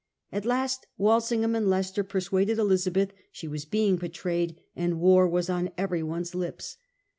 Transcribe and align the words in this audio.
At 0.31 0.45
last 0.45 0.87
Walsingham 0.97 1.53
and 1.53 1.69
Leicester 1.69 2.03
persuaded 2.03 2.57
Elizabeth 2.57 3.13
she 3.31 3.47
was 3.47 3.65
being 3.65 3.97
betrayed, 3.97 4.57
and 4.75 4.99
war 4.99 5.27
was 5.29 5.47
on 5.47 5.69
every 5.77 6.01
one's 6.01 6.33
lips. 6.33 6.77